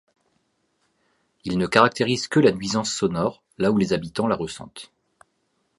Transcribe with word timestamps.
Ils 1.43 1.59
ne 1.59 1.67
caractérisent 1.67 2.27
que 2.27 2.39
la 2.39 2.51
nuisance 2.51 2.91
sonore, 2.91 3.43
là 3.59 3.71
où 3.71 3.77
les 3.77 3.93
habitants 3.93 4.25
la 4.25 4.35
ressentent. 4.35 4.91